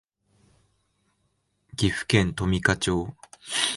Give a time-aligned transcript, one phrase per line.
[1.77, 3.09] 岐阜県富加町